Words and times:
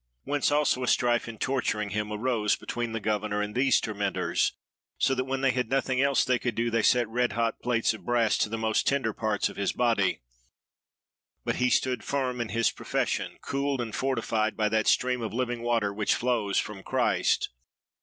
Whence 0.23 0.51
also 0.51 0.81
a 0.81 0.87
strife 0.87 1.29
in 1.29 1.37
torturing 1.37 1.91
him 1.91 2.11
arose 2.11 2.55
between 2.55 2.91
the 2.91 2.99
governor 2.99 3.39
and 3.39 3.53
those 3.53 3.79
tormentors, 3.79 4.53
so 4.97 5.13
that 5.13 5.25
when 5.25 5.41
they 5.41 5.51
had 5.51 5.69
nothing 5.69 6.01
else 6.01 6.25
they 6.25 6.39
could 6.39 6.55
do 6.55 6.71
they 6.71 6.81
set 6.81 7.07
red 7.07 7.33
hot 7.33 7.61
plates 7.61 7.93
of 7.93 8.03
brass 8.03 8.35
to 8.39 8.49
the 8.49 8.57
most 8.57 8.87
tender 8.87 9.13
parts 9.13 9.47
of 9.47 9.57
his 9.57 9.73
body. 9.73 10.21
But 11.45 11.57
he 11.57 11.69
stood 11.69 12.03
firm 12.03 12.41
in 12.41 12.49
his 12.49 12.71
profession, 12.71 13.37
cooled 13.41 13.79
and 13.79 13.95
fortified 13.95 14.57
by 14.57 14.69
that 14.69 14.87
stream 14.87 15.21
of 15.21 15.35
living 15.35 15.61
water 15.61 15.93
which 15.93 16.15
flows 16.15 16.57
from 16.57 16.81
Christ. 16.81 17.49